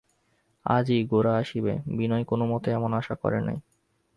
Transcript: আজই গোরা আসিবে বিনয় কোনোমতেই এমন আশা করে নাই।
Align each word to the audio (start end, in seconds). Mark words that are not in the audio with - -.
আজই 0.65 1.01
গোরা 1.03 1.33
আসিবে 1.37 1.73
বিনয় 1.97 2.25
কোনোমতেই 2.25 2.73
এমন 2.73 2.91
আশা 2.93 3.15
করে 3.15 3.39
নাই। 3.41 3.57